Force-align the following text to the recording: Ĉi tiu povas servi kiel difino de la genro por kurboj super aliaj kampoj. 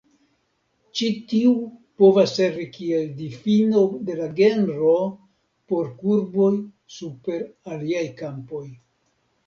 Ĉi 0.99 1.09
tiu 1.33 1.51
povas 2.03 2.33
servi 2.39 2.65
kiel 2.79 3.05
difino 3.21 3.85
de 4.09 4.17
la 4.23 4.31
genro 4.41 4.97
por 5.75 5.95
kurboj 6.03 6.53
super 6.99 7.49
aliaj 7.77 8.07
kampoj. 8.25 8.69